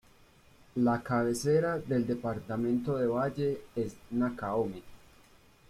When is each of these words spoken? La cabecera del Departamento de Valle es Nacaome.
La 0.77 1.03
cabecera 1.03 1.77
del 1.77 2.07
Departamento 2.07 2.97
de 2.97 3.05
Valle 3.05 3.61
es 3.75 3.95
Nacaome. 4.09 4.81